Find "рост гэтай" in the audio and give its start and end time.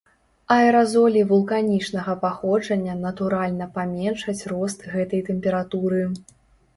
4.53-5.21